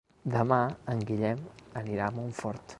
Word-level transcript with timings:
Demà 0.35 0.57
en 0.95 1.03
Guillem 1.11 1.45
anirà 1.83 2.09
a 2.11 2.19
Montfort. 2.19 2.67